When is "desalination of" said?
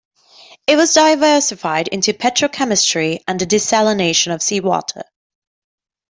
3.45-4.41